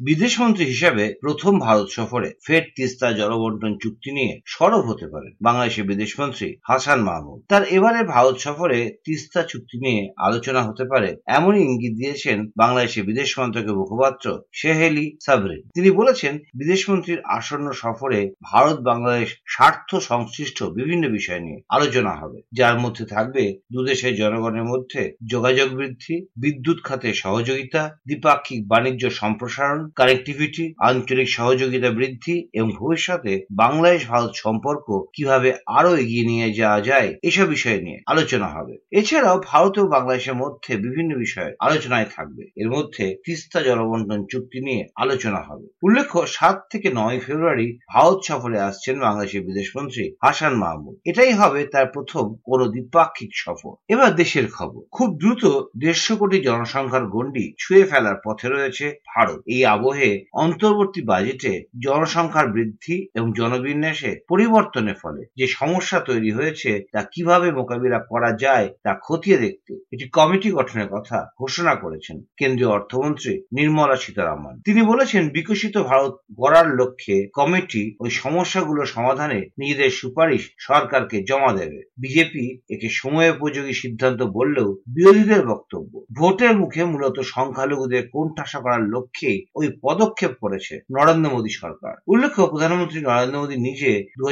বিদেশমন্ত্রী 0.00 0.64
হিসাবে 0.64 1.14
প্রথম 1.20 1.58
ভারত 1.58 1.88
সফরে 1.88 2.32
ফের 2.46 2.62
তিস্তা 2.76 3.12
জলবন্টন 3.12 3.78
চুক্তি 3.82 4.10
নিয়ে 4.12 4.40
সরব 4.46 4.86
হতে 4.86 5.06
পারেন 5.08 5.32
বাংলাদেশের 5.40 5.84
বিদেশমন্ত্রী 5.84 6.56
হাসান 6.62 7.02
মাহমুদ। 7.02 7.40
তার 7.48 7.62
এবারে 7.62 8.04
ভারত 8.04 8.36
সফরে 8.36 8.96
তিস্তা 9.04 9.42
চুক্তি 9.42 9.78
নিয়ে 9.78 10.12
আলোচনা 10.16 10.62
হতে 10.62 10.84
পারে 10.84 11.16
এমনই 11.26 11.60
ইঙ্গিত 11.60 11.94
দিয়েছেন 11.96 12.52
বাংলাদেশের 12.56 13.04
বিদেশ 13.04 13.38
মন্ত্রকের 13.38 13.74
মুখপাত্র 13.74 14.38
শেহেলি 14.52 15.18
সাবরিন। 15.20 15.62
তিনি 15.74 15.90
বলেছেন, 15.90 16.38
বিদেশমন্ত্রীর 16.54 17.20
আসন্ন 17.24 17.72
সফরে 17.72 18.30
ভারত 18.42 18.80
বাংলাদেশ 18.80 19.36
স্বার্থ 19.46 19.94
সংশ্লিষ্ট 19.94 20.62
বিভিন্ন 20.62 21.08
বিষয় 21.08 21.40
নিয়ে 21.40 21.62
আলোচনা 21.68 22.16
হবে। 22.16 22.42
যার 22.52 22.78
মধ্যে 22.78 23.06
থাকবে 23.06 23.58
দুদেশের 23.72 24.16
জনগণের 24.16 24.64
মধ্যে 24.64 25.16
যোগাযোগ 25.26 25.74
বৃদ্ধি, 25.74 26.26
বিদ্যুৎ 26.36 26.82
খাতে 26.82 27.14
সহযোগিতা, 27.14 27.98
দ্বিপাক্ষিক 28.06 28.68
বাণিজ্য 28.68 29.10
সম্প্রসারণ 29.10 29.85
কানেক্টিভিটি 29.94 30.74
আঞ্চলিক 30.78 31.28
সহযোগিতা 31.28 31.90
বৃদ্ধি 31.90 32.48
এবং 32.52 32.70
ভবিষ্যতে 32.70 33.46
বাংলাদেশ 33.50 34.08
ভারত 34.08 34.32
সম্পর্ক 34.34 35.06
কীভাবে 35.12 35.52
আরও 35.66 35.96
এগিয়ে 35.96 36.26
নিয়ে 36.26 36.52
যাওয়া 36.52 36.80
যায় 36.80 37.14
এসব 37.22 37.46
বিষয় 37.46 37.80
নিয়ে 37.80 38.00
আলোচনা 38.06 38.46
হবে। 38.46 38.78
এছাড়াও 38.90 39.40
ভারত 39.44 39.78
ও 39.78 39.86
বাংলাদেশের 39.86 40.34
মধ্যে 40.34 40.76
বিভিন্ন 40.76 41.18
বিষয়ে 41.18 41.54
আলোচনায় 41.60 42.06
থাকবে। 42.16 42.44
এর 42.56 42.70
মধ্যে 42.70 43.16
তিস্তা 43.24 43.62
জলবন্টন 43.62 44.24
চুক্তি 44.30 44.60
নিয়ে 44.60 44.86
আলোচনা 44.96 45.40
হবে। 45.42 45.66
উল্লেখ্য, 45.82 46.26
সাত 46.26 46.62
থেকে 46.72 46.90
নয় 46.94 47.20
ফেব্রুয়ারি 47.20 47.78
ভারত 47.92 48.18
সফরে 48.24 48.60
আসছেন 48.60 49.00
বাংলাদেশের 49.00 49.42
বিদেশমন্ত্রী 49.42 50.14
হাসান 50.22 50.54
মাহমুদ। 50.54 50.96
এটাই 51.04 51.32
হবে 51.32 51.66
তার 51.66 51.86
প্রথম 51.86 52.34
কোন 52.44 52.70
দ্বিপাক্ষিক 52.70 53.30
সফর। 53.34 53.74
এবার 53.88 54.14
দেশের 54.14 54.50
খবর। 54.50 54.82
খুব 54.90 55.18
দ্রুত 55.18 55.62
দেড়শো 55.78 56.16
কোটি 56.16 56.40
জনসংখ্যার 56.40 57.06
গণ্ডি 57.06 57.54
ছুঁয়ে 57.58 57.84
ফেলার 57.84 58.14
পথে 58.24 58.48
রয়েছে 58.48 58.94
ভারত। 59.16 59.42
এই 59.46 59.64
আবহে 59.76 60.10
অন্তর্বর্তী 60.36 61.00
বাজেটে 61.02 61.52
জনসংখ্যার 61.82 62.48
বৃদ্ধি 62.52 62.96
এবং 63.14 63.28
জনবিন্যাসে 63.36 64.12
পরিবর্তনের 64.28 65.00
ফলে 65.02 65.22
যে 65.36 65.46
সমস্যা 65.58 65.98
তৈরি 66.00 66.30
হয়েছে, 66.32 66.70
তা 66.92 67.00
কীভাবে 67.12 67.48
মোকাবিলা 67.52 67.98
করা 68.10 68.30
যায়, 68.44 68.68
তা 68.84 68.92
খতিয়ে 69.06 69.38
দেখতে 69.38 69.72
একটি 69.92 70.06
কমিটি 70.08 70.48
গঠনের 70.50 70.88
কথা 70.88 71.18
ঘোষণা 71.40 71.74
করেছেন 71.74 72.16
কেন্দ্রীয় 72.36 72.70
অর্থমন্ত্রী 72.70 73.32
নির্মলা 73.52 73.96
সীতারামন। 73.96 74.54
তিনি 74.64 74.80
বলেছেন, 74.82 75.22
বিকশিত 75.28 75.74
ভারত 75.90 76.12
গড়ার 76.40 76.68
লক্ষ্যে 76.74 77.16
কমিটি 77.32 77.82
ওই 78.00 78.10
সমস্যাগুলো 78.22 78.80
সমাধানে 78.86 79.40
নিজেদের 79.58 79.90
সুপারিশ 79.90 80.42
সরকারকে 80.58 81.16
জমা 81.28 81.52
দেবে। 81.52 81.80
বিজেপি 81.98 82.44
একে 82.70 82.88
সময় 83.00 83.30
উপযোগী 83.30 83.74
সিদ্ধান্ত 83.82 84.20
বললেও 84.38 84.68
বিরোধীদের 84.88 85.42
বক্তব্য, 85.46 85.92
ভোটের 86.12 86.52
মুখে 86.56 86.82
মূলত 86.84 87.16
সংখ্যালঘুদের 87.34 88.04
কোণঠাসা 88.12 88.58
করার 88.60 88.82
লক্ষ্যে 88.94 89.30
ওই 89.54 89.65
পদক্ষেপ 89.82 90.32
করেছে 90.40 90.80
নরেন্দ্র 90.98 91.30
মোদী 91.30 91.48
সরকার। 91.48 91.94
উল্লেখ্য, 92.06 92.46
প্রধানমন্ত্রী 92.46 93.00
নরেন্দ্র 93.00 93.40
মোদী 93.40 93.56
নিজে 93.56 94.04
দু 94.18 94.24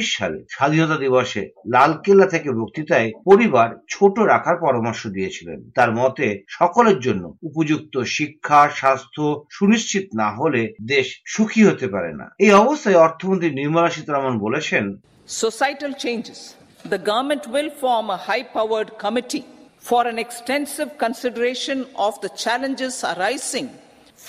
সালে 0.00 0.44
স্বাধীনতা 0.50 0.96
দিবসে 0.96 1.50
লালকেল্লা 1.72 2.26
থেকে 2.26 2.50
বক্তৃতায় 2.50 3.12
পরিবার 3.24 3.68
ছোট 3.90 4.18
রাখার 4.18 4.56
পরামর্শ 4.56 5.06
দিয়েছিলেন। 5.06 5.70
তার 5.74 5.94
মতে, 5.94 6.44
সকলের 6.48 7.00
জন্য 7.00 7.36
উপযুক্ত 7.42 7.98
শিক্ষা, 7.98 8.68
স্বাস্থ্য 8.68 9.44
সুনিশ্চিত 9.50 10.08
না 10.16 10.30
হলে 10.30 10.74
দেশ 10.86 11.22
সুখী 11.26 11.62
হতে 11.64 11.88
পারে 11.88 12.12
না। 12.12 12.34
এই 12.38 12.52
অবস্থায় 12.52 12.96
অর্থমন্ত্রী 12.96 13.50
নির্মলা 13.50 13.90
সীতারামন 13.90 14.38
বলেছেন, 14.38 14.96
Societal 15.28 15.92
changes. 16.04 16.40
The 16.84 17.02
government 17.10 17.44
will 17.54 17.70
form 17.82 18.06
a 18.10 18.20
high 18.28 18.46
powered 18.56 18.90
committee 19.04 19.44
for 19.82 20.02
an 20.06 20.18
extensive 20.18 20.90
consideration 21.04 21.78
of 22.06 22.12
the 22.24 22.30
challenges 22.44 22.94
arising 23.12 23.68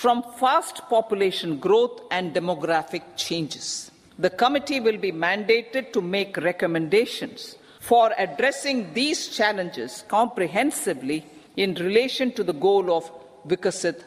from 0.00 0.24
fast 0.40 0.76
population 0.88 1.56
growth 1.56 2.00
and 2.10 2.34
demographic 2.34 3.02
changes. 3.16 3.92
The 4.18 4.30
committee 4.30 4.80
will 4.80 4.98
be 4.98 5.12
mandated 5.12 5.92
to 5.92 6.00
make 6.00 6.36
recommendations 6.36 7.56
for 7.80 8.12
addressing 8.18 8.92
these 8.92 9.28
challenges 9.28 10.04
comprehensively 10.08 11.24
in 11.56 11.74
relation 11.74 12.32
to 12.32 12.42
the 12.42 12.52
goal 12.66 12.92
of 12.92 13.10
Vikasit 13.46 14.02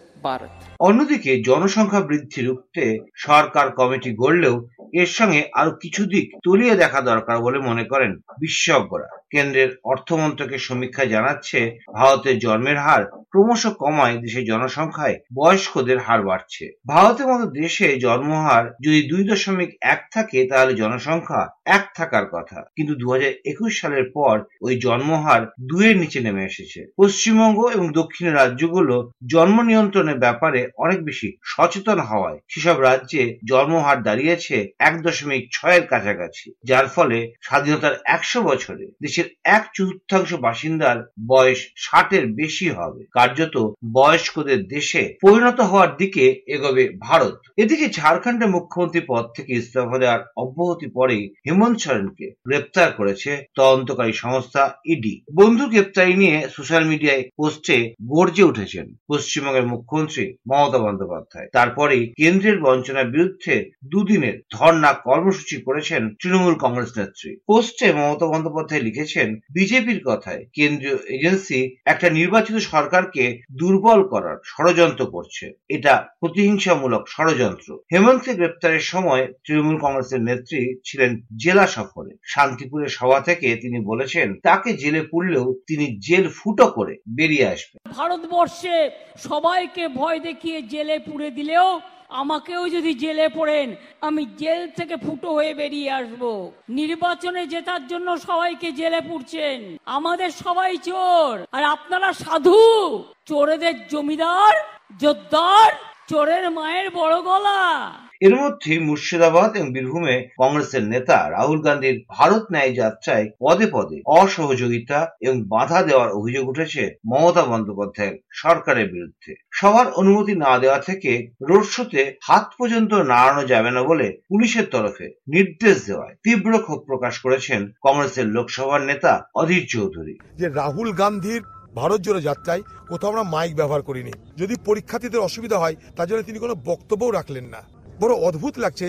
অন্যদিকে 0.79 1.41
জনসংখ্যা 1.41 2.01
বৃদ্ধি 2.01 2.41
রুখতে 2.41 2.97
সরকার 3.15 3.69
committee 3.69 4.15
গড়লেও 4.15 4.67
এর 4.93 5.05
সঙ্গে 5.05 5.49
আরও 5.53 5.71
কিছু 5.71 6.05
দিক 6.05 6.31
তলিয়ে 6.43 6.75
দেখা 6.75 7.01
দরকার 7.01 7.39
বলে 7.39 7.59
মনে 7.59 7.83
করেন 7.83 8.11
বিশেষজ্ঞরা। 8.39 9.07
কেন্দ্রের 9.29 9.77
অর্থমন্ত্রকের 9.83 10.57
সমীক্ষায় 10.57 11.07
জানাচ্ছে, 11.07 11.79
ভারতের 11.93 12.39
জন্মের 12.39 12.77
হার 12.77 13.05
ক্রমশ 13.05 13.67
কমায়, 13.67 14.17
দেশের 14.17 14.45
জনসংখ্যায় 14.45 15.19
বয়স্কদের 15.33 15.99
হার 15.99 16.21
বাড়ছে। 16.21 16.71
ভারতের 16.87 17.27
মতো 17.27 17.45
দেশে 17.45 17.99
জন্মহার 17.99 18.73
যদি 18.85 19.09
দুই 19.09 19.23
দশমিক 19.23 19.77
এক 19.81 20.05
থাকে, 20.13 20.47
তাহলে 20.47 20.73
জনসংখ্যা 20.73 21.47
এক 21.65 21.89
থাকার 21.95 22.25
কথা। 22.25 22.61
কিন্তু 22.75 22.95
দু 22.95 23.11
হাজার 23.11 23.31
একুশ 23.45 23.81
সালের 23.81 24.03
পর 24.13 24.43
ওই 24.61 24.79
জন্মহার 24.79 25.41
দুয়ের 25.69 25.97
নিচে 25.97 26.19
নেমে 26.19 26.45
এসেছে। 26.45 26.85
পশ্চিমবঙ্গ 26.97 27.65
এবং 27.65 27.91
দক্ষিণের 27.91 28.35
রাজ্যগুলো 28.35 29.11
জন্ম 29.31 29.61
নিয়ন্ত্রণের 30.07 30.23
ব্যাপারে 30.25 30.61
অনেক 30.77 30.99
বেশি 31.09 31.29
সচেতন 31.43 31.99
হওয়ায় 31.99 32.39
সেসব 32.47 32.77
রাজ্যে 32.79 33.23
জন্মহার 33.49 33.97
দাঁড়িয়েছে 34.03 34.55
এক 34.79 34.95
দশমিক 35.01 35.43
ছয়ের 35.51 35.83
কাছাকাছি, 35.87 36.45
যার 36.69 36.87
ফলে 36.95 37.17
স্বাধীনতার 37.41 37.95
একশো 38.15 38.39
বছরে 38.41 38.83
দেশের 39.01 39.27
এক 39.47 39.63
চতুর্থাংশ 39.75 40.29
বাসিন্দার 40.45 40.97
বয়স 41.27 41.59
ষাটের 41.77 42.23
বেশি 42.41 42.67
হবে। 42.69 43.01
কার্যত 43.11 43.55
বয়স্কদের 43.97 44.59
দেশে 44.67 45.01
পরিণত 45.21 45.59
হওয়ার 45.61 45.91
দিকে 45.97 46.25
এগোবে 46.47 46.83
ভারত। 46.99 47.37
এদিকে 47.57 47.85
ঝাড়খণ্ডের 47.89 48.53
মুখ্যমন্ত্রী 48.55 49.01
পদ 49.07 49.25
থেকে 49.35 49.51
ইস্তফা 49.53 49.97
দেওয়ার 50.01 50.21
অব্যাহতি 50.37 50.87
পরেই 50.97 51.23
হেমন্ত 51.45 51.77
সোরেনকে 51.77 52.27
গ্রেপ্তার 52.47 52.89
করেছে 52.91 53.31
তদন্তকারী 53.55 54.13
সংস্থা 54.23 54.63
ইডি। 54.85 55.15
বন্ধু 55.33 55.65
গ্রেপ্তারি 55.67 56.13
নিয়ে 56.13 56.37
সোশ্যাল 56.55 56.83
মিডিয়ায় 56.91 57.23
পোস্টে 57.37 57.77
গর্জে 58.13 58.43
উঠেছেন 58.43 58.85
পশ্চিমবঙ্গের 59.09 59.65
মুখ্যমন্ত্রী 59.97 60.37
মমতা 60.49 60.77
বন্দ্যোপাধ্যায়। 60.77 61.47
তারপরেই 61.53 62.13
কেন্দ্রের 62.17 62.59
বঞ্চনার 62.61 63.05
বিরুদ্ধে 63.05 63.71
দুদিনের 63.85 64.41
ধর্ণা 64.53 64.93
কর্মসূচি 64.93 65.61
করেছেন 65.61 66.15
তৃণমূল 66.21 66.55
কংগ্রেস 66.55 66.97
নেত্রী। 66.97 67.37
পোস্টে 67.47 67.93
মমতা 67.93 68.25
বন্দ্যোপাধ্যায় 68.25 68.81
লিখেছেন, 68.81 69.39
বিজেপির 69.53 70.01
কথায় 70.05 70.45
কেন্দ্রীয় 70.53 70.97
এজেন্সি 71.07 71.75
একটা 71.85 72.09
নির্বাচিত 72.09 72.55
সরকারকে 72.57 73.41
দুর্বল 73.51 74.07
করার 74.07 74.37
ষড়যন্ত্র 74.45 75.05
করছে। 75.05 75.53
এটা 75.69 76.07
প্রতিহিংসামূলক 76.19 77.03
ষড়যন্ত্র। 77.07 77.77
হেমন্তকে 77.91 78.33
গ্রেপ্তারের 78.33 78.79
সময় 78.79 79.27
তৃণমূল 79.45 79.77
কংগ্রেসের 79.81 80.21
নেত্রী 80.21 80.75
ছিলেন 80.85 81.21
জেলা 81.43 81.67
সফরে। 81.67 82.17
শান্তিপুরের 82.23 82.87
সভা 82.87 83.19
থেকে 83.19 83.55
তিনি 83.55 83.79
বলেছেন, 83.79 84.39
তাকে 84.43 84.73
জেলে 84.73 85.01
পুরলেও 85.01 85.53
তিনি 85.67 85.99
জেল 86.07 86.29
ফুটো 86.37 86.67
করে 86.67 86.97
বেরিয়ে 87.09 87.47
আসবেন। 87.47 87.91
ভারতবর্ষে 87.91 88.89
সবাইকে 89.29 89.86
ভয় 89.87 90.19
দেখিয়ে 90.19 90.61
জেলে 90.61 90.99
পুড়ে 90.99 91.31
দিলেও 91.31 91.81
আমাকেও 92.09 92.69
যদি 92.69 92.93
জেলে 92.93 93.29
পড়েন, 93.29 93.75
আমি 94.01 94.25
জেল 94.37 94.69
থেকে 94.69 94.95
ফুটো 94.95 95.33
হয়ে 95.33 95.53
বেরিয়ে 95.53 95.91
আসব। 95.91 96.51
নির্বাচনে 96.69 97.47
জেতার 97.47 97.87
জন্য 97.87 98.17
সবাইকে 98.17 98.71
জেলে 98.71 99.01
পুড়ছেন। 99.01 99.77
আমাদের 99.85 100.31
সবাই 100.31 100.77
চোর। 100.77 101.45
আর 101.51 101.63
আপনারা 101.63 102.13
সাধু? 102.13 103.03
চোরেদের 103.25 103.87
জমিদার 103.87 104.53
জোদ্দার 104.99 105.71
চোরের 106.09 106.51
মায়ের 106.51 106.89
বড় 106.89 107.21
গলা। 107.21 107.91
এর 108.21 108.35
মধ্যে 108.35 108.79
মুর্শিদাবাদ 108.79 109.55
এবং 109.55 109.69
বীরভূমে 109.71 110.29
কংগ্রেসের 110.37 110.83
নেতা 110.83 111.29
রাহুল 111.29 111.61
গান্ধীর 111.61 112.05
ভারত 112.09 112.43
ন্যায় 112.51 112.73
যাত্রায় 112.73 113.29
পদে 113.41 113.67
পদে 113.71 114.01
অসহযোগিতা 114.05 114.99
এবং 115.21 115.43
বাধা 115.43 115.83
দেওয়ার 115.83 116.09
অভিযোগ 116.09 116.49
উঠেছে 116.49 116.81
মমতা 117.05 117.43
বন্দ্যোপাধ্যায়ের 117.45 118.17
সরকারের 118.31 118.87
বিরুদ্ধে। 118.91 119.31
সবার 119.51 119.87
অনুমতি 119.91 120.35
না 120.35 120.59
দেওয়া 120.59 120.79
থেকে 120.79 121.11
রোড 121.41 121.63
শোতে 121.63 122.01
হাত 122.23 122.45
পর্যন্ত 122.59 122.93
নাড়ানো 122.93 123.43
যাবে 123.45 123.71
না 123.71 123.83
বলে 123.83 124.07
পুলিশের 124.29 124.65
তরফে 124.65 125.07
নির্দেশ 125.27 125.85
দেওয়ায় 125.85 126.15
তীব্র 126.23 126.51
ক্ষোভ 126.59 126.79
প্রকাশ 126.85 127.19
করেছেন 127.19 127.61
কংগ্রেসের 127.81 128.25
লোকসভার 128.25 128.81
নেতা 128.81 129.11
অধীর 129.35 129.63
চৌধুরী। 129.69 130.13
যে 130.35 130.49
রাহুল 130.49 130.91
গান্ধীর 130.91 131.41
ভারত 131.75 132.01
জোড়ো 132.01 132.21
যাত্রায় 132.21 132.61
কোথাও 132.87 133.09
আমরা 133.09 133.23
মাইক 133.23 133.55
ব্যবহার 133.55 133.81
করিনি। 133.81 134.13
যদি 134.37 134.55
পরীক্ষার্থীদের 134.65 135.19
অসুবিধা 135.19 135.57
হয়, 135.59 135.75
তার 135.95 136.07
জন্য 136.07 136.23
তিনি 136.23 136.39
কোনো 136.39 136.55
বক্তব্যও 136.65 137.11
রাখলেন 137.11 137.45
না। 137.45 137.61
বড় 138.01 138.13
অদ্ভুত 138.27 138.53
লাগছে 138.59 138.87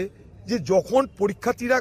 যে 0.49 0.57
যখন 0.73 1.03
পরীক্ষার্থীরা 1.19 1.79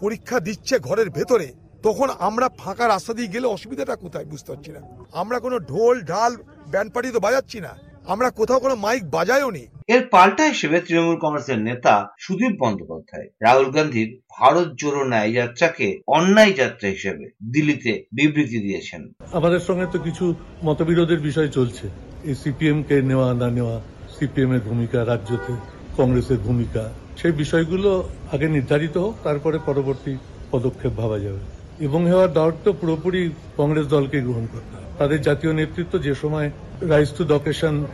পরীক্ষা 0.00 0.38
দিচ্ছে 0.40 0.74
ঘরের 0.78 1.08
ভেতরে 1.10 1.48
তখন 1.82 2.08
আমরা 2.28 2.46
ফাঁকা 2.60 2.84
রাস্তা 2.88 3.12
দিয়ে 3.14 3.32
গেলে 3.34 3.46
অসুবিধাটা 3.46 3.94
কোথায় 3.96 4.24
বুঝতে 4.24 4.48
পারছি 4.52 4.70
না। 4.76 4.80
আমরা 5.12 5.38
কোনো 5.38 5.56
ঢোল 5.70 5.96
ঢাল 6.02 6.32
ব্যান্ড 6.72 6.90
পার্টি 6.92 7.10
তো 7.12 7.20
বাজাচ্ছি 7.20 7.58
না। 7.60 7.72
আমরা 8.12 8.28
কোথাও 8.30 8.60
কোনো 8.60 8.74
মাইক 8.76 9.02
বাজায়ও 9.10 9.50
নি। 9.50 9.64
এর 9.94 10.02
পাল্টা 10.14 10.44
হিসেবে 10.44 10.76
তৃণমূল 10.80 11.16
কংগ্রেসের 11.16 11.60
নেতা 11.68 11.94
সুদীপ 12.24 12.54
বন্দ্যোপাধ্যায় 12.62 13.26
রাহুল 13.42 13.68
গান্ধীর 13.70 14.08
ভারত 14.36 14.68
জোড়ো 14.80 15.02
ন্যায় 15.04 15.30
যাত্রাকে 15.32 15.86
অন্যায় 16.08 16.52
যাত্রা 16.52 16.88
হিসেবে 16.88 17.24
দিল্লিতে 17.54 17.92
বিবৃতি 18.12 18.58
দিয়েছেন। 18.66 19.02
আমাদের 19.32 19.62
সঙ্গে 19.68 19.86
তো 19.92 19.98
কিছু 19.98 20.24
মতবিরোধের 20.64 21.20
বিষয় 21.28 21.48
চলছে। 21.48 21.86
এই 22.28 22.34
সিপিএম 22.34 22.78
কে 22.82 22.96
নেওয়া 23.02 23.28
না 23.34 23.48
নেওয়া 23.50 23.76
সিপিএম 24.16 24.50
এর 24.52 24.62
ভূমিকা 24.68 24.98
রাজ্যতে 25.04 25.52
কংগ্রেসের 25.96 26.38
ভূমিকা। 26.38 26.92
সেই 27.16 27.32
বিষয়গুলো 27.32 28.08
আগে 28.32 28.48
নির্ধারিত 28.48 28.96
হোক, 28.96 29.14
তারপরে 29.24 29.58
পরবর্তী 29.66 30.16
পদক্ষেপ 30.50 30.92
ভাবা 30.92 31.18
যাবে। 31.18 31.38
এবং 31.84 32.10
হওয়ার 32.10 32.50
তো 32.64 32.72
পুরোপুরি 32.72 33.30
কংগ্রেস 33.56 33.86
দলকে 33.86 34.20
গ্রহণ 34.20 34.46
করতে 34.52 34.98
তাদের 34.98 35.22
জাতীয় 35.22 35.52
নেতৃত্ব 35.52 35.98
যে 35.98 36.14
সময় 36.14 36.50
রাইস 36.80 37.10
টু 37.10 37.24
ডকেশন 37.24 37.84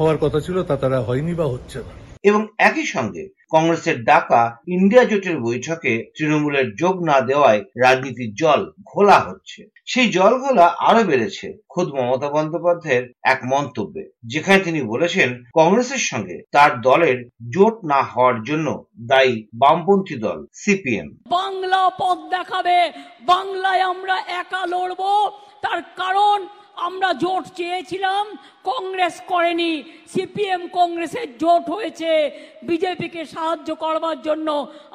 হওয়ার 0.00 0.18
কথা 0.18 0.40
ছিল 0.40 0.62
তা 0.62 0.76
তারা 0.76 1.00
হয়নি 1.00 1.34
বা 1.34 1.46
হচ্ছে 1.46 1.78
না। 1.78 1.92
এবং 2.22 2.46
একই 2.58 2.86
সঙ্গে 2.86 3.28
কংগ্রেসের 3.52 4.04
ডাকা 4.04 4.42
ইন্ডিয়া 4.66 5.04
জোটের 5.04 5.40
বৈঠকে 5.40 5.92
তৃণমূলের 6.16 6.74
যোগ 6.74 7.04
না 7.04 7.20
দেওয়ায় 7.20 7.60
রাজনীতির 7.76 8.34
জল 8.34 8.60
ঘোলা 8.86 9.18
হচ্ছে। 9.18 9.60
সেই 9.86 10.08
জল 10.08 10.32
ঘোলা 10.38 10.66
আরও 10.78 11.04
বেড়েছে 11.04 11.46
খোদ 11.68 11.88
মমতা 11.94 12.28
বন্দ্যোপাধ্যায়ের 12.30 13.04
এক 13.22 13.40
মন্তব্যে, 13.44 14.04
যেখানে 14.24 14.58
তিনি 14.58 14.80
বলেছেন, 14.82 15.28
কংগ্রেসের 15.54 16.02
সঙ্গে 16.10 16.36
তার 16.52 16.80
দলের 16.80 17.18
জোট 17.54 17.76
না 17.84 18.02
হওয়ার 18.02 18.42
জন্য 18.42 18.84
দায়ী 19.00 19.46
বামপন্থী 19.54 20.16
দল, 20.16 20.38
সিপিএম। 20.52 21.08
বাংলা 21.28 21.82
পথ 21.98 22.18
দেখাবে, 22.30 22.92
বাংলায় 23.22 23.80
আমরা 23.80 24.16
একা 24.40 24.62
লড়বো, 24.66 25.30
তার 25.62 25.80
কারণ 25.96 26.38
আমরা 26.86 27.10
জোট 27.22 27.44
চেয়েছিলাম, 27.58 28.24
কংগ্রেস 28.70 29.16
করেনি, 29.32 29.72
সিপিএম 30.12 30.62
কংগ্রেসের 30.78 31.28
জোট 31.42 31.64
হয়েছে, 31.74 32.10
বিজেপিকে 32.68 33.22
সাহায্য 33.34 33.68
করবার 33.84 34.18
জন্য। 34.22 34.48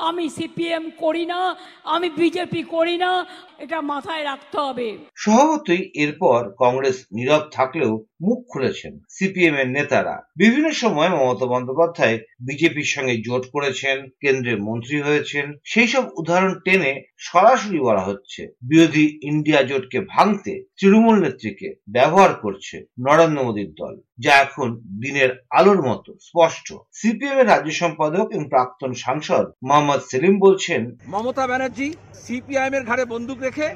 আমি 0.09 0.25
সিপিএম 0.37 0.85
করি 1.03 1.25
না, 1.33 1.39
আমি 1.93 2.07
বিজেপি 2.21 2.61
করি 2.75 2.95
না, 3.03 3.11
এটা 3.63 3.77
মাথায় 3.91 4.23
রাখতে 4.29 4.57
হবে। 4.65 4.87
স্বভাবতই 5.23 5.81
এরপর 6.03 6.39
কংগ্রেস 6.63 6.97
নীরব 7.15 7.43
থাকলেও 7.57 7.93
মুখ 8.25 8.39
খুলেছেন 8.51 8.93
সিপিএম 9.15 9.55
এর 9.61 9.69
নেতারা। 9.77 10.15
বিভিন্ন 10.41 10.67
সময় 10.83 11.11
মমতা 11.15 11.47
বন্দ্যোপাধ্যায় 11.53 12.17
বিজেপির 12.47 12.89
সঙ্গে 12.95 13.15
জোট 13.25 13.43
করেছেন, 13.55 13.97
কেন্দ্রের 14.23 14.59
মন্ত্রী 14.67 14.97
হয়েছেন। 15.07 15.45
সেই 15.71 15.87
সব 15.93 16.03
উদাহরণ 16.21 16.53
টেনে 16.65 16.91
সরাসরি 17.27 17.79
বলা 17.87 18.03
হচ্ছে, 18.09 18.41
বিরোধী 18.69 19.05
ইন্ডিয়া 19.29 19.61
জোটকে 19.69 19.99
ভাঙতে 20.13 20.53
তৃণমূল 20.77 21.15
নেত্রীকে 21.23 21.67
ব্যবহার 21.95 22.31
করছে 22.43 22.75
নরেন্দ্র 23.05 23.45
মোদীর 23.45 23.71
দল, 23.81 23.93
যা 24.23 24.33
এখন 24.45 24.67
দিনের 25.03 25.31
আলোর 25.59 25.79
মতো 25.89 26.11
স্পষ্ট। 26.27 26.67
সিপিএম 26.99 27.37
এর 27.41 27.47
রাজ্য 27.53 27.71
সম্পাদক 27.81 28.25
এবং 28.35 28.45
প্রাক্তন 28.53 28.91
সাংসদ 29.05 29.45
মোহাম্মদ 29.67 30.01
সেলিম 30.09 30.35
বলছেন, 30.45 30.81
মমতা 31.13 31.45
ব্যানার্জি 31.49 31.87
সিপিআইএম 32.23 32.73
এর 32.77 32.83
ঘাড়ে 32.89 33.03
বন্দুক 33.13 33.39
রেখে 33.47 33.67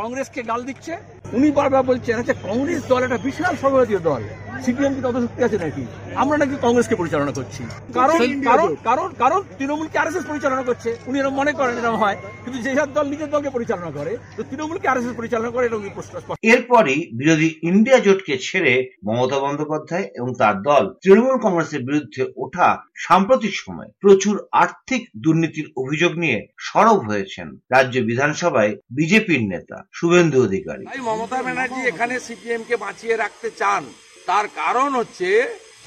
কংগ্রেসকে 0.00 0.40
গাল 0.50 0.60
দিচ্ছে। 0.68 0.94
উনি 1.32 1.48
বারবার 1.50 1.82
বলছেন 1.82 2.14
আচ্ছা 2.18 2.34
কংগ্রেস 2.42 2.80
দল 2.88 3.00
একটা 3.02 3.18
বিশাল 3.18 3.54
সর্বভারতীয় 3.56 4.00
দল। 4.00 4.22
সিপিএম 4.64 4.92
কি 4.96 5.00
তত 5.06 5.16
শক্তি 5.24 5.40
আছে 5.46 5.58
নাকি? 5.64 5.82
আমরা 6.22 6.36
নাকি 6.42 6.54
কংগ্রেসকে 6.64 6.96
পরিচালনা 7.00 7.32
করছি। 7.38 7.62
কারণ 7.98 8.18
কারণ 8.48 8.70
কারণ 8.88 9.08
কারণ 9.22 9.40
তৃণমূলকে 9.58 9.96
আর 10.02 10.08
পরিচালনা 10.30 10.62
করছে। 10.68 10.88
উনি 11.08 11.16
এরকম 11.20 11.36
মনে 11.40 11.52
করেন 11.58 11.74
এরকম 11.80 11.96
হয়। 12.04 12.16
কিন্তু 12.44 12.58
যেসব 12.64 12.88
দল 12.96 13.06
নিজের 13.12 13.30
দলকে 13.34 13.50
পরিচালনা 13.56 13.90
করে 13.98 14.12
তো 14.36 14.40
তৃণমূলকে 14.50 14.86
আর 14.92 14.98
পরিচালনা 15.20 15.50
করে 15.54 15.64
এরকম 15.66 15.84
স্পষ্ট। 15.88 16.12
এরপরই 16.52 16.98
বিরোধী 17.20 17.48
ইন্ডিয়া 17.70 17.98
জোটকে 18.06 18.34
ছেড়ে 18.46 18.72
মমতা 19.06 19.38
বন্দ্যোপাধ্যায় 19.44 20.06
এবং 20.18 20.30
তার 20.40 20.56
দল 20.68 20.84
তৃণমূল 21.02 21.36
কংগ্রেসের 21.44 21.82
বিরুদ্ধে 21.88 22.22
ওঠা 22.36 22.68
সাম্প্রতিক 23.06 23.52
সময় 23.64 23.88
প্রচুর 24.02 24.36
আর্থিক 24.62 25.02
দুর্নীতির 25.24 25.66
অভিযোগ 25.82 26.12
নিয়ে 26.22 26.38
সরব 26.68 26.98
হয়েছেন 27.08 27.48
রাজ্য 27.74 27.96
বিধানসভায় 28.08 28.72
বিজেপির 28.90 29.42
নেতা 29.52 29.76
শুভেন্দু 29.92 30.38
অধিকারী। 30.46 30.84
মমতা 31.08 31.38
ব্যানার্জি 31.42 31.80
এখানে 31.90 32.14
সিপিএম 32.26 32.62
কে 32.68 32.74
বাঁচিয়ে 32.84 33.14
রাখতে 33.16 33.48
চান। 33.60 33.84
তার 34.28 34.46
কারণ 34.60 34.90
হচ্ছে 35.00 35.28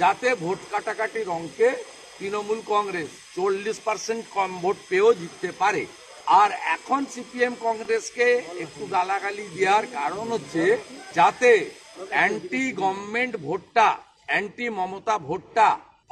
যাতে 0.02 0.28
ভোট 0.44 0.60
কাটাকাটির 0.72 1.28
অঙ্কে 1.38 1.70
তৃণমূল 2.18 2.60
কংগ্রেস 2.74 3.10
চল্লিশ 3.36 3.78
পার্সেন্ট 3.88 4.24
কম 4.36 4.52
ভোট 4.64 4.78
পেয়েও 4.90 5.12
জিততে 5.20 5.50
পারে। 5.62 5.84
আর 6.42 6.50
এখন 6.76 7.02
সিপিএম 7.14 7.54
কংগ্রেসকে 7.66 8.28
একটু 8.64 8.84
গালাগালি 8.96 9.46
দেওয়ার 9.58 9.86
কারণ 9.98 10.26
হচ্ছে 10.36 10.64
যাতে 11.18 11.52
অ্যান্টি 12.16 12.64
গভর্নমেন্ট 12.82 13.34
ভোটটা 13.48 13.88
অ্যান্টি 14.30 14.68
মমতা 14.78 15.16
ভোটটা 15.28 15.68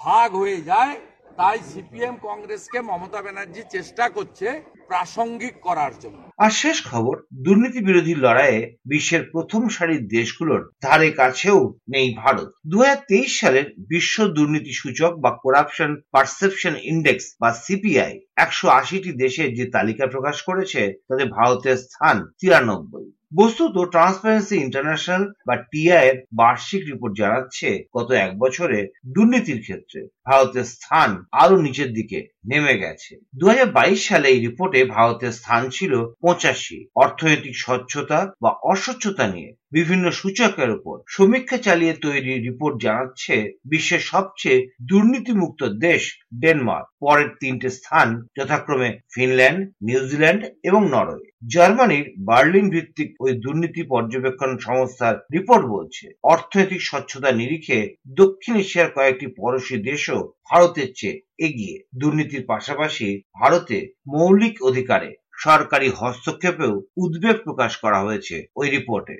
ভাগ 0.05 0.29
হয়ে 0.41 0.59
যায়, 0.71 0.95
তাই 1.39 1.57
সিপিএম 1.71 2.15
কংগ্রেসকে 2.27 2.79
মমতা 2.89 3.19
ব্যানার্জি 3.25 3.61
চেষ্টা 3.75 4.05
করছে 4.15 4.47
প্রাসঙ্গিক 4.87 5.55
করার 5.61 5.91
জন্য। 6.01 6.19
আর 6.37 6.51
শেষ 6.51 6.77
খবর 6.87 7.15
দুর্নীতি 7.33 7.79
বিরোধী 7.79 8.15
লড়াইয়ে 8.15 8.75
বিশ্বের 8.85 9.23
প্রথম 9.31 9.61
সারির 9.69 10.07
দেশগুলোর 10.07 10.71
ধারে 10.81 11.11
কাছেও 11.11 11.59
নেই 11.93 12.13
ভারত। 12.17 12.49
দু 12.67 12.83
সালের 13.27 13.67
বিশ্ব 13.89 14.15
দুর্নীতি 14.27 14.73
সূচক 14.73 15.11
বা 15.19 15.31
করাপশন 15.43 15.91
পারসেপশন 16.11 16.73
ইন্ডেক্স 16.83 17.25
বা 17.41 17.53
সিপিআই 17.53 18.19
একশো 18.35 18.67
আশিটি 18.69 19.11
দেশের 19.11 19.53
যে 19.53 19.65
তালিকা 19.65 20.07
প্রকাশ 20.07 20.41
করেছে, 20.41 20.81
তাতে 21.07 21.25
ভারতের 21.25 21.77
স্থান 21.77 22.17
তিরানব্বই। 22.41 23.11
বস্তুত 23.35 23.75
ট্রান্সপারেন্সি 23.91 24.55
ইন্টারন্যাশনাল 24.55 25.23
বা 25.47 25.55
টিআই 25.55 26.09
এর 26.09 26.17
বার্ষিক 26.33 26.81
রিপোর্ট 26.85 27.13
জানাচ্ছে, 27.17 27.69
গত 27.97 28.11
এক 28.11 28.31
বছরে 28.39 28.79
দুর্নীতির 29.15 29.61
ক্ষেত্রে। 29.61 30.01
ভারতের 30.27 30.67
স্থান 30.73 31.09
আরও 31.41 31.55
নিচের 31.61 31.89
দিকে 31.93 32.19
নেমে 32.49 32.75
গেছে। 32.83 33.11
দুই 33.39 33.49
হাজার 33.49 33.69
বাইশ 33.77 33.99
সালে 34.09 34.27
এই 34.29 34.39
রিপোর্টে 34.47 34.79
ভারতের 34.95 35.33
স্থান 35.39 35.61
ছিল 35.69 35.93
পঁচাশি। 36.21 36.77
অর্থনৈতিক 36.95 37.55
স্বচ্ছতা 37.65 38.19
বা 38.43 38.51
অস্বচ্ছতা 38.63 39.25
নিয়ে 39.27 39.51
বিভিন্ন 39.71 40.05
সূচকের 40.11 40.69
উপর 40.77 40.95
সমীক্ষা 41.15 41.57
চালিয়ে 41.57 41.93
তৈরি 42.05 42.33
রিপোর্ট 42.47 42.75
জানাচ্ছে 42.85 43.35
বিশ্বের 43.71 44.03
সবচেয়ে 44.11 44.59
দুর্নীতিমুক্ত 44.89 45.61
দেশ 45.85 46.01
ডেনমার্ক। 46.41 46.87
পরের 47.03 47.29
তিনটে 47.41 47.69
স্থান 47.69 48.07
যথাক্রমে 48.37 48.89
ফিনল্যান্ড, 49.13 49.59
নিউজিল্যান্ড 49.81 50.41
এবং 50.63 50.81
নরওয়ে। 50.93 51.27
জার্মানির 51.53 52.05
বার্লিন 52.29 52.67
ভিত্তিক 52.69 53.09
ওই 53.19 53.31
দুর্নীতি 53.43 53.81
পর্যবেক্ষণ 53.83 54.51
সংস্থার 54.57 55.15
রিপোর্ট 55.33 55.63
বলছে, 55.75 56.05
অর্থনৈতিক 56.33 56.81
স্বচ্ছতা 56.81 57.29
নিরিখে 57.31 57.79
দক্ষিণ 58.21 58.55
এশিয়ার 58.55 58.89
কয়েকটি 58.95 59.27
পড়োশী 59.39 59.77
দেশও 59.89 60.14
ভারতের 60.23 60.89
চেয়ে 60.95 61.21
এগিয়ে 61.37 61.75
দুর্নীতির 61.95 62.43
পাশাপাশি 62.47 63.07
ভারতে 63.41 63.77
মৌলিক 64.07 64.55
অধিকারে 64.63 65.09
সরকারি 65.37 65.87
হস্তক্ষেপেও 65.95 66.73
উদ্বেগ 66.97 67.35
প্রকাশ 67.43 67.77
করা 67.77 67.99
হয়েছে 68.01 68.35
ওই 68.55 68.67
রিপোর্টে। 68.69 69.15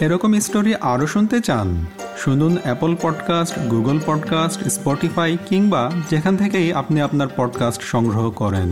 এরকম 0.00 0.40
স্টোরি 0.40 0.72
আরও 0.74 1.06
শুনতে 1.06 1.40
চান, 1.40 1.68
শুনুন 2.16 2.56
Apple 2.62 2.92
podcast 3.02 3.54
Google 3.70 3.98
podcast 4.06 4.60
Spotify 4.68 5.38
কিংবা 5.48 5.82
যেখান 6.10 6.36
থেকেই 6.36 6.68
আপনি 6.72 6.98
আপনার 7.00 7.28
পডকাস্ট 7.36 7.82
সংগ্রহ 7.82 8.30
করেন। 8.30 8.68